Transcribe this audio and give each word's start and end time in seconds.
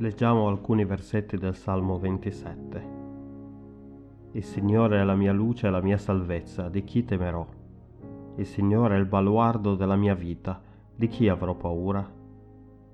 Leggiamo 0.00 0.48
alcuni 0.48 0.86
versetti 0.86 1.36
del 1.36 1.54
Salmo 1.54 1.98
27. 1.98 2.88
Il 4.32 4.42
Signore 4.42 4.98
è 4.98 5.04
la 5.04 5.14
mia 5.14 5.30
luce 5.30 5.66
e 5.66 5.70
la 5.70 5.82
mia 5.82 5.98
salvezza, 5.98 6.70
di 6.70 6.84
chi 6.84 7.04
temerò? 7.04 7.46
Il 8.36 8.46
Signore 8.46 8.96
è 8.96 8.98
il 8.98 9.04
baluardo 9.04 9.74
della 9.74 9.96
mia 9.96 10.14
vita, 10.14 10.58
di 10.96 11.06
chi 11.06 11.28
avrò 11.28 11.54
paura? 11.54 12.10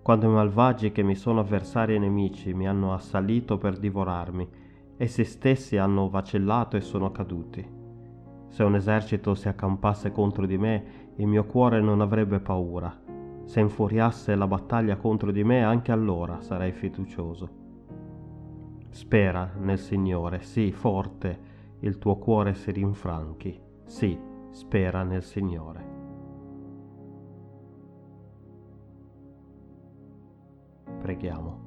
Quando 0.03 0.27
i 0.27 0.33
malvagi 0.33 0.91
che 0.91 1.05
mi 1.05 1.15
sono 1.15 1.39
avversari 1.39 1.95
e 1.95 2.01
nemici 2.01 2.53
mi 2.55 2.67
hanno 2.67 2.93
assalito 2.93 3.57
per 3.57 3.79
divorarmi, 3.79 4.49
essi 4.97 5.23
stessi 5.23 5.77
hanno 5.77 6.09
vacillato 6.09 6.77
e 6.77 6.81
sono 6.81 7.13
caduti. 7.13 7.65
Se 8.49 8.65
un 8.65 8.75
esercito 8.75 9.37
si 9.37 9.47
accampasse 9.47 10.11
contro 10.11 10.45
di 10.45 10.59
me, 10.59 11.13
il 11.19 11.29
mio 11.29 11.45
cuore 11.45 11.81
non 11.81 12.01
avrebbe 12.01 12.41
paura 12.41 13.06
se 13.47 13.61
infuriasse 13.61 14.35
la 14.35 14.49
battaglia 14.49 14.97
contro 14.97 15.31
di 15.31 15.45
me, 15.45 15.63
anche 15.63 15.93
allora 15.93 16.41
sarei 16.41 16.73
fiducioso. 16.73 17.65
Spera 18.91 19.53
nel 19.59 19.79
Signore, 19.79 20.43
sì, 20.43 20.73
forte, 20.73 21.55
il 21.81 21.97
tuo 21.99 22.17
cuore 22.17 22.55
si 22.55 22.73
rinfranchi, 22.73 23.59
sì, 23.85 24.19
spera 24.51 25.05
nel 25.05 25.23
Signore. 25.23 25.95
Preghiamo. 31.01 31.65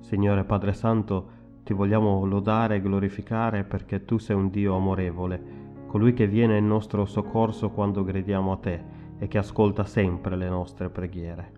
Signore 0.00 0.44
Padre 0.44 0.74
Santo, 0.74 1.38
ti 1.62 1.72
vogliamo 1.72 2.26
lodare 2.26 2.76
e 2.76 2.80
glorificare 2.82 3.64
perché 3.64 4.04
tu 4.04 4.18
sei 4.18 4.36
un 4.36 4.50
Dio 4.50 4.76
amorevole, 4.76 5.58
colui 5.86 6.12
che 6.12 6.26
viene 6.26 6.58
in 6.58 6.66
nostro 6.66 7.06
soccorso 7.06 7.70
quando 7.70 8.04
gridiamo 8.04 8.52
a 8.52 8.56
te 8.56 8.99
e 9.20 9.28
che 9.28 9.38
ascolta 9.38 9.84
sempre 9.84 10.34
le 10.34 10.48
nostre 10.48 10.88
preghiere. 10.88 11.52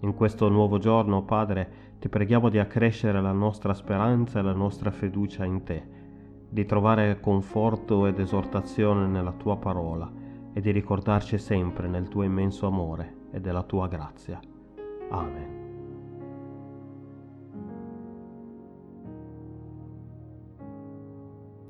In 0.00 0.14
questo 0.14 0.48
nuovo 0.48 0.78
giorno, 0.78 1.22
Padre, 1.22 1.86
ti 1.98 2.08
preghiamo 2.08 2.48
di 2.48 2.58
accrescere 2.58 3.20
la 3.20 3.32
nostra 3.32 3.74
speranza 3.74 4.38
e 4.38 4.42
la 4.42 4.54
nostra 4.54 4.90
fiducia 4.90 5.44
in 5.44 5.62
te, 5.62 5.86
di 6.48 6.64
trovare 6.64 7.20
conforto 7.20 8.06
ed 8.06 8.18
esortazione 8.18 9.06
nella 9.06 9.32
tua 9.32 9.56
parola 9.58 10.10
e 10.52 10.60
di 10.60 10.70
ricordarci 10.70 11.36
sempre 11.36 11.86
nel 11.86 12.08
tuo 12.08 12.22
immenso 12.22 12.66
amore 12.66 13.16
e 13.30 13.40
della 13.40 13.62
tua 13.62 13.86
grazia. 13.86 14.40
Amen. 15.10 15.57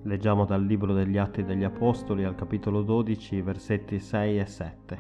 Leggiamo 0.09 0.47
dal 0.47 0.65
Libro 0.65 0.95
degli 0.95 1.19
Atti 1.19 1.45
degli 1.45 1.65
Apostoli 1.65 2.25
al 2.25 2.35
capitolo 2.35 2.81
12, 2.81 3.43
versetti 3.43 3.99
6 3.99 4.39
e 4.39 4.47
7. 4.47 4.99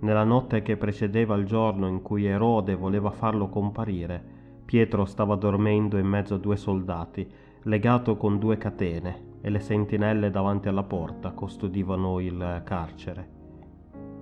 Nella 0.00 0.24
notte 0.24 0.62
che 0.62 0.76
precedeva 0.76 1.36
il 1.36 1.44
giorno 1.44 1.86
in 1.86 2.02
cui 2.02 2.24
Erode 2.24 2.74
voleva 2.74 3.12
farlo 3.12 3.48
comparire, 3.48 4.20
Pietro 4.64 5.04
stava 5.04 5.36
dormendo 5.36 5.96
in 5.96 6.08
mezzo 6.08 6.34
a 6.34 6.38
due 6.38 6.56
soldati, 6.56 7.24
legato 7.62 8.16
con 8.16 8.40
due 8.40 8.58
catene, 8.58 9.36
e 9.42 9.48
le 9.48 9.60
sentinelle 9.60 10.32
davanti 10.32 10.66
alla 10.66 10.82
porta 10.82 11.30
custodivano 11.30 12.18
il 12.18 12.62
carcere. 12.64 13.28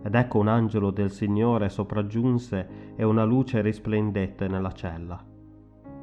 Ed 0.02 0.14
ecco 0.14 0.38
un 0.38 0.48
angelo 0.48 0.90
del 0.90 1.10
Signore 1.10 1.70
sopraggiunse 1.70 2.92
e 2.94 3.04
una 3.04 3.24
luce 3.24 3.62
risplendette 3.62 4.48
nella 4.48 4.72
cella 4.72 5.29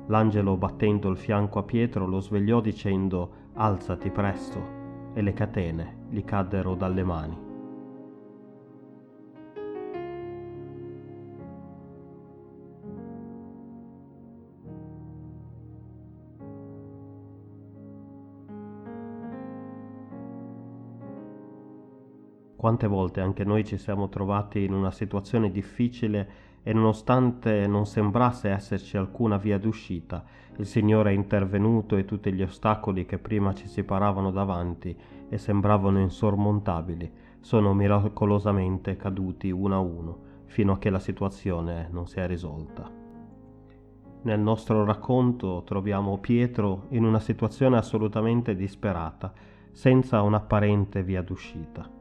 L'angelo, 0.08 0.56
battendo 0.56 1.10
il 1.10 1.18
fianco 1.18 1.60
a 1.60 1.64
Pietro, 1.64 2.06
lo 2.08 2.22
svegliò 2.22 2.62
dicendo 2.62 3.46
Alzati 3.54 4.10
presto, 4.10 4.76
e 5.14 5.22
le 5.22 5.34
catene 5.34 6.06
gli 6.10 6.24
caddero 6.24 6.76
dalle 6.76 7.04
mani. 7.04 7.46
Quante 22.56 22.88
volte 22.88 23.22
anche 23.22 23.44
noi 23.44 23.64
ci 23.66 23.78
siamo 23.78 24.10
trovati 24.10 24.64
in 24.64 24.74
una 24.74 24.92
situazione 24.92 25.52
difficile 25.52 26.47
e 26.68 26.74
nonostante 26.74 27.66
non 27.66 27.86
sembrasse 27.86 28.50
esserci 28.50 28.98
alcuna 28.98 29.38
via 29.38 29.58
d'uscita, 29.58 30.22
il 30.58 30.66
Signore 30.66 31.12
è 31.12 31.14
intervenuto 31.14 31.96
e 31.96 32.04
tutti 32.04 32.34
gli 32.34 32.42
ostacoli 32.42 33.06
che 33.06 33.20
prima 33.20 33.54
ci 33.54 33.70
si 33.70 33.86
paravano 33.86 34.32
davanti 34.32 34.94
e 35.30 35.38
sembravano 35.38 36.02
insormontabili 36.02 37.10
sono 37.40 37.74
miracolosamente 37.74 38.98
caduti 38.98 39.50
uno 39.50 39.76
a 39.76 39.80
uno 39.80 40.20
fino 40.48 40.74
a 40.74 40.78
che 40.78 40.90
la 40.90 41.00
situazione 41.00 41.88
non 41.90 42.06
si 42.06 42.20
è 42.20 42.28
risolta. 42.28 42.92
Nel 44.24 44.40
nostro 44.42 44.84
racconto 44.84 45.64
troviamo 45.66 46.18
Pietro 46.18 46.88
in 46.90 47.06
una 47.06 47.22
situazione 47.22 47.78
assolutamente 47.78 48.58
disperata, 48.58 49.32
senza 49.72 50.22
un'apparente 50.22 51.02
via 51.02 51.22
d'uscita. 51.22 51.97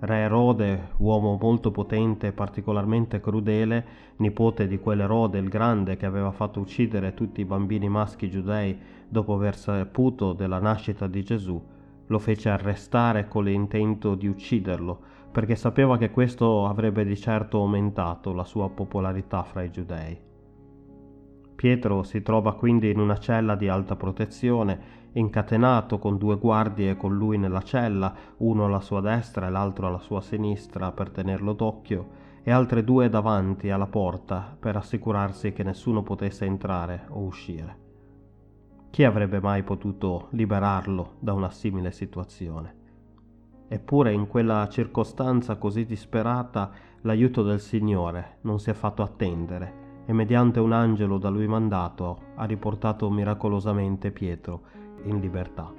Re 0.00 0.18
Erode, 0.18 0.90
uomo 0.98 1.36
molto 1.40 1.72
potente 1.72 2.28
e 2.28 2.32
particolarmente 2.32 3.20
crudele, 3.20 3.84
nipote 4.18 4.68
di 4.68 4.78
quell'Erode 4.78 5.38
il 5.38 5.48
Grande 5.48 5.96
che 5.96 6.06
aveva 6.06 6.30
fatto 6.30 6.60
uccidere 6.60 7.14
tutti 7.14 7.40
i 7.40 7.44
bambini 7.44 7.88
maschi 7.88 8.30
giudei 8.30 8.78
dopo 9.08 9.34
aver 9.34 9.56
saputo 9.56 10.34
della 10.34 10.60
nascita 10.60 11.08
di 11.08 11.24
Gesù, 11.24 11.60
lo 12.06 12.18
fece 12.20 12.48
arrestare 12.48 13.26
con 13.26 13.42
l'intento 13.42 14.14
di 14.14 14.28
ucciderlo, 14.28 15.00
perché 15.32 15.56
sapeva 15.56 15.98
che 15.98 16.10
questo 16.10 16.66
avrebbe 16.66 17.04
di 17.04 17.16
certo 17.16 17.58
aumentato 17.58 18.32
la 18.32 18.44
sua 18.44 18.70
popolarità 18.70 19.42
fra 19.42 19.62
i 19.62 19.70
giudei. 19.72 20.16
Pietro 21.56 22.04
si 22.04 22.22
trova 22.22 22.54
quindi 22.54 22.88
in 22.88 23.00
una 23.00 23.18
cella 23.18 23.56
di 23.56 23.66
alta 23.66 23.96
protezione 23.96 24.97
incatenato 25.12 25.98
con 25.98 26.18
due 26.18 26.36
guardie 26.36 26.96
con 26.96 27.16
lui 27.16 27.38
nella 27.38 27.62
cella, 27.62 28.14
uno 28.38 28.66
alla 28.66 28.80
sua 28.80 29.00
destra 29.00 29.46
e 29.46 29.50
l'altro 29.50 29.86
alla 29.86 29.98
sua 29.98 30.20
sinistra 30.20 30.92
per 30.92 31.10
tenerlo 31.10 31.52
d'occhio, 31.52 32.26
e 32.42 32.50
altre 32.50 32.82
due 32.82 33.08
davanti 33.08 33.70
alla 33.70 33.86
porta 33.86 34.56
per 34.58 34.76
assicurarsi 34.76 35.52
che 35.52 35.62
nessuno 35.62 36.02
potesse 36.02 36.46
entrare 36.46 37.04
o 37.08 37.20
uscire. 37.20 37.86
Chi 38.90 39.04
avrebbe 39.04 39.40
mai 39.40 39.62
potuto 39.62 40.28
liberarlo 40.30 41.16
da 41.18 41.34
una 41.34 41.50
simile 41.50 41.92
situazione? 41.92 42.76
Eppure 43.68 44.12
in 44.12 44.26
quella 44.26 44.66
circostanza 44.70 45.56
così 45.56 45.84
disperata 45.84 46.70
l'aiuto 47.02 47.42
del 47.42 47.60
Signore 47.60 48.38
non 48.42 48.58
si 48.58 48.70
è 48.70 48.72
fatto 48.72 49.02
attendere 49.02 49.86
e 50.06 50.14
mediante 50.14 50.58
un 50.58 50.72
angelo 50.72 51.18
da 51.18 51.28
lui 51.28 51.46
mandato 51.46 52.22
ha 52.36 52.44
riportato 52.46 53.10
miracolosamente 53.10 54.10
Pietro 54.10 54.62
in 55.04 55.20
libertà. 55.20 55.72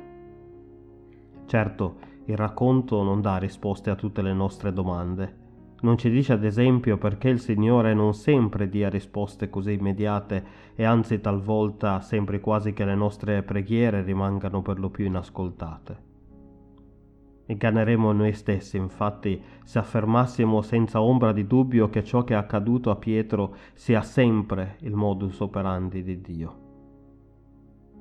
Certo, 1.46 1.96
il 2.26 2.38
racconto 2.38 3.02
non 3.02 3.22
dà 3.22 3.38
risposte 3.38 3.90
a 3.90 3.96
tutte 3.96 4.22
le 4.22 4.34
nostre 4.34 4.72
domande. 4.72 5.48
Non 5.82 5.98
ci 5.98 6.10
dice 6.10 6.34
ad 6.34 6.44
esempio 6.44 6.98
perché 6.98 7.30
il 7.30 7.40
Signore 7.40 7.94
non 7.94 8.14
sempre 8.14 8.70
dia 8.70 8.90
risposte 8.90 9.50
così 9.50 9.74
immediate 9.74 10.44
e 10.76 10.84
anzi 10.84 11.22
talvolta 11.22 12.02
sembri 12.02 12.40
quasi 12.40 12.74
che 12.74 12.86
le 12.86 12.96
nostre 12.96 13.44
preghiere 13.44 14.04
rimangano 14.04 14.62
per 14.62 14.78
lo 14.78 14.90
più 14.90 15.06
inascoltate. 15.06 16.08
Inganneremo 17.48 18.12
noi 18.12 18.34
stessi, 18.34 18.78
infatti, 18.78 19.42
se 19.64 19.80
affermassimo 19.80 20.62
senza 20.62 21.02
ombra 21.02 21.32
di 21.32 21.48
dubbio 21.48 21.90
che 21.90 22.04
ciò 22.04 22.24
che 22.24 22.36
è 22.36 22.38
accaduto 22.38 22.92
a 22.92 22.96
Pietro 22.96 23.56
sia 23.74 24.02
sempre 24.02 24.76
il 24.82 24.94
modus 24.94 25.40
operandi 25.40 26.04
di 26.04 26.22
Dio. 26.22 26.69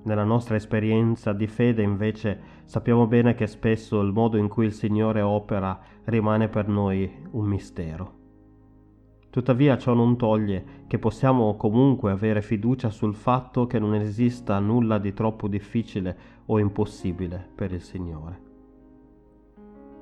Nella 0.04 0.24
nostra 0.24 0.56
esperienza 0.56 1.32
di 1.32 1.46
fede 1.46 1.82
invece 1.82 2.40
sappiamo 2.64 3.06
bene 3.06 3.34
che 3.34 3.46
spesso 3.46 4.00
il 4.00 4.12
modo 4.12 4.36
in 4.36 4.48
cui 4.48 4.66
il 4.66 4.72
Signore 4.72 5.20
opera 5.20 5.78
rimane 6.04 6.48
per 6.48 6.68
noi 6.68 7.10
un 7.32 7.44
mistero. 7.44 8.16
Tuttavia 9.30 9.76
ciò 9.76 9.92
non 9.92 10.16
toglie 10.16 10.84
che 10.86 10.98
possiamo 10.98 11.54
comunque 11.56 12.10
avere 12.10 12.40
fiducia 12.40 12.88
sul 12.88 13.14
fatto 13.14 13.66
che 13.66 13.78
non 13.78 13.94
esista 13.94 14.58
nulla 14.58 14.98
di 14.98 15.12
troppo 15.12 15.48
difficile 15.48 16.16
o 16.46 16.58
impossibile 16.58 17.46
per 17.54 17.72
il 17.72 17.82
Signore. 17.82 18.46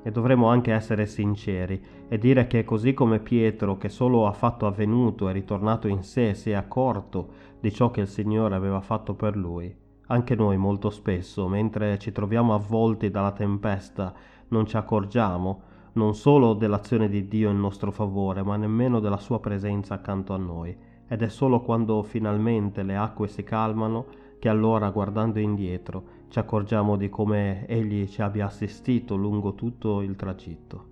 E 0.05 0.13
dovremo 0.13 0.47
anche 0.47 0.73
essere 0.73 1.07
sinceri 1.07 1.83
e 2.07 2.19
dire 2.19 2.47
che 2.47 2.63
così 2.63 2.95
come 2.95 3.19
Pietro, 3.19 3.77
che 3.77 3.89
solo 3.89 4.29
a 4.29 4.33
fatto 4.33 4.67
avvenuto 4.67 5.29
è 5.29 5.33
ritornato 5.33 5.89
in 5.89 6.05
sé, 6.05 6.35
si 6.35 6.51
è 6.51 6.55
accorto 6.55 7.31
di 7.59 7.73
ciò 7.73 7.91
che 7.91 8.03
il 8.03 8.09
Signore 8.09 8.55
aveva 8.55 8.81
fatto 8.81 9.15
per 9.15 9.37
lui, 9.37 9.75
anche 10.07 10.35
noi 10.35 10.57
molto 10.57 10.91
spesso, 10.91 11.49
mentre 11.49 11.99
ci 11.99 12.13
troviamo 12.13 12.55
avvolti 12.55 13.11
dalla 13.11 13.33
tempesta, 13.33 14.15
non 14.49 14.67
ci 14.67 14.77
accorgiamo 14.77 15.63
non 15.97 16.15
solo 16.15 16.53
dell'azione 16.53 17.09
di 17.09 17.27
Dio 17.27 17.51
in 17.51 17.59
nostro 17.59 17.91
favore, 17.91 18.43
ma 18.43 18.57
nemmeno 18.57 19.01
della 19.01 19.17
sua 19.17 19.41
presenza 19.41 19.95
accanto 19.95 20.35
a 20.35 20.37
noi. 20.37 20.77
Ed 21.09 21.23
è 21.23 21.29
solo 21.29 21.61
quando 21.61 22.03
finalmente 22.03 22.83
le 22.83 22.97
acque 22.97 23.29
si 23.29 23.43
calmano 23.43 24.07
che 24.39 24.49
allora, 24.49 24.91
guardando 24.91 25.39
indietro, 25.39 26.15
ci 26.29 26.39
accorgiamo 26.39 26.97
di 26.97 27.09
come 27.09 27.67
Egli 27.67 28.07
ci 28.09 28.21
abbia 28.21 28.47
assistito 28.47 29.17
lungo 29.17 29.55
tutto 29.55 30.03
il 30.03 30.17
tragitto. 30.17 30.85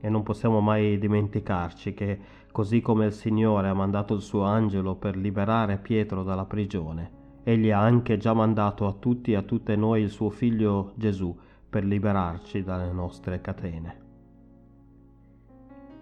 E 0.00 0.08
non 0.08 0.22
possiamo 0.22 0.60
mai 0.60 0.98
dimenticarci 0.98 1.92
che, 1.92 2.18
così 2.50 2.80
come 2.80 3.06
il 3.06 3.12
Signore 3.12 3.68
ha 3.68 3.74
mandato 3.74 4.14
il 4.14 4.22
suo 4.22 4.42
angelo 4.42 4.94
per 4.94 5.16
liberare 5.16 5.76
Pietro 5.76 6.22
dalla 6.22 6.46
prigione, 6.46 7.17
Egli 7.48 7.70
ha 7.70 7.80
anche 7.80 8.18
già 8.18 8.34
mandato 8.34 8.86
a 8.86 8.92
tutti 8.92 9.32
e 9.32 9.36
a 9.36 9.42
tutte 9.42 9.74
noi 9.74 10.02
il 10.02 10.10
suo 10.10 10.28
figlio 10.28 10.92
Gesù 10.96 11.34
per 11.70 11.82
liberarci 11.82 12.62
dalle 12.62 12.92
nostre 12.92 13.40
catene. 13.40 14.00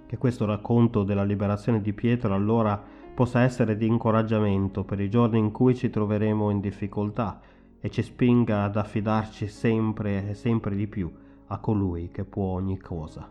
Che 0.07 0.19
questo 0.19 0.45
racconto 0.45 1.05
della 1.05 1.23
liberazione 1.23 1.81
di 1.81 1.93
Pietro 1.93 2.35
allora 2.35 2.83
possa 3.15 3.43
essere 3.43 3.77
di 3.77 3.87
incoraggiamento 3.87 4.83
per 4.83 4.99
i 4.99 5.09
giorni 5.09 5.39
in 5.39 5.53
cui 5.53 5.77
ci 5.77 5.89
troveremo 5.89 6.51
in 6.51 6.59
difficoltà 6.59 7.41
e 7.79 7.91
ci 7.91 8.03
spinga 8.03 8.65
ad 8.65 8.77
affidarci 8.77 9.47
sempre 9.47 10.31
e 10.31 10.35
sempre 10.35 10.75
di 10.75 10.89
più 10.89 11.09
a 11.47 11.59
colui 11.59 12.11
che 12.11 12.25
può 12.25 12.55
ogni 12.55 12.81
cosa. 12.81 13.31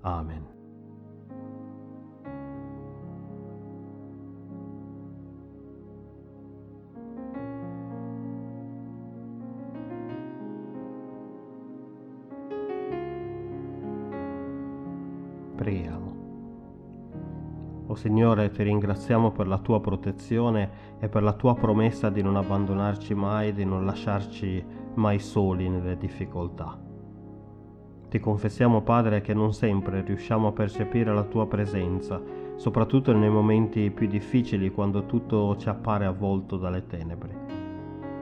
Amen. 0.00 0.51
O 17.92 17.94
Signore, 17.94 18.50
ti 18.50 18.62
ringraziamo 18.62 19.32
per 19.32 19.46
la 19.46 19.58
tua 19.58 19.78
protezione 19.82 20.96
e 20.98 21.10
per 21.10 21.22
la 21.22 21.34
tua 21.34 21.54
promessa 21.54 22.08
di 22.08 22.22
non 22.22 22.36
abbandonarci 22.36 23.12
mai, 23.12 23.52
di 23.52 23.66
non 23.66 23.84
lasciarci 23.84 24.64
mai 24.94 25.18
soli 25.18 25.68
nelle 25.68 25.98
difficoltà. 25.98 26.80
Ti 28.08 28.18
confessiamo, 28.18 28.80
Padre, 28.80 29.20
che 29.20 29.34
non 29.34 29.52
sempre 29.52 30.00
riusciamo 30.00 30.48
a 30.48 30.52
percepire 30.52 31.12
la 31.12 31.24
tua 31.24 31.46
presenza, 31.46 32.18
soprattutto 32.56 33.12
nei 33.12 33.28
momenti 33.28 33.90
più 33.90 34.06
difficili, 34.06 34.70
quando 34.70 35.04
tutto 35.04 35.54
ci 35.58 35.68
appare 35.68 36.06
avvolto 36.06 36.56
dalle 36.56 36.86
tenebre. 36.86 37.36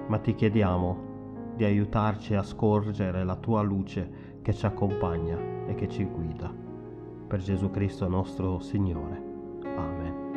Ma 0.08 0.18
ti 0.18 0.34
chiediamo 0.34 1.54
di 1.54 1.62
aiutarci 1.62 2.34
a 2.34 2.42
scorgere 2.42 3.22
la 3.22 3.36
tua 3.36 3.62
luce 3.62 4.38
che 4.42 4.52
ci 4.52 4.66
accompagna 4.66 5.38
e 5.68 5.76
che 5.76 5.88
ci 5.88 6.02
guida 6.02 6.52
per 7.28 7.38
Gesù 7.38 7.70
Cristo 7.70 8.08
nostro 8.08 8.58
Signore. 8.58 9.29
Amen. 9.78 10.29